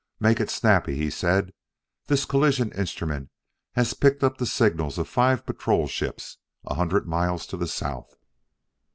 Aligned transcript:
"Make 0.19 0.39
it 0.39 0.49
snappy," 0.49 0.95
he 0.97 1.11
said: 1.11 1.53
"this 2.07 2.25
collision 2.25 2.71
instrument 2.71 3.29
has 3.73 3.93
picked 3.93 4.23
up 4.23 4.39
the 4.39 4.47
signals 4.47 4.97
of 4.97 5.07
five 5.07 5.45
patrol 5.45 5.87
ships 5.87 6.37
a 6.65 6.73
hundred 6.73 7.07
miles 7.07 7.45
to 7.45 7.55
the 7.57 7.67
south." 7.67 8.15